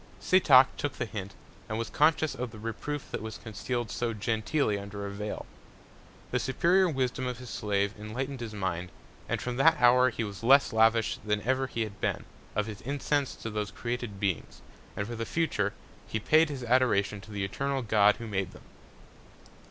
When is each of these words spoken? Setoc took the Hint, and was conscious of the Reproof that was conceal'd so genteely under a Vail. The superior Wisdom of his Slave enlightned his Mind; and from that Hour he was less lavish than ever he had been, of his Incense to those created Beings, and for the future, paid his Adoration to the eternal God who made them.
Setoc 0.19 0.65
took 0.77 0.93
the 0.93 1.05
Hint, 1.05 1.35
and 1.69 1.77
was 1.77 1.91
conscious 1.91 2.33
of 2.33 2.49
the 2.49 2.57
Reproof 2.57 3.11
that 3.11 3.21
was 3.21 3.37
conceal'd 3.37 3.91
so 3.91 4.13
genteely 4.15 4.79
under 4.79 5.05
a 5.05 5.11
Vail. 5.11 5.45
The 6.31 6.39
superior 6.39 6.89
Wisdom 6.89 7.27
of 7.27 7.37
his 7.37 7.51
Slave 7.51 7.93
enlightned 7.99 8.39
his 8.39 8.55
Mind; 8.55 8.89
and 9.29 9.39
from 9.39 9.57
that 9.57 9.79
Hour 9.79 10.09
he 10.09 10.23
was 10.23 10.41
less 10.43 10.73
lavish 10.73 11.19
than 11.23 11.43
ever 11.43 11.67
he 11.67 11.81
had 11.83 12.01
been, 12.01 12.25
of 12.55 12.65
his 12.65 12.81
Incense 12.81 13.35
to 13.35 13.51
those 13.51 13.69
created 13.69 14.19
Beings, 14.19 14.63
and 14.97 15.05
for 15.05 15.15
the 15.15 15.23
future, 15.23 15.71
paid 16.11 16.49
his 16.49 16.63
Adoration 16.63 17.21
to 17.21 17.29
the 17.29 17.45
eternal 17.45 17.83
God 17.83 18.15
who 18.15 18.25
made 18.25 18.53
them. 18.53 18.63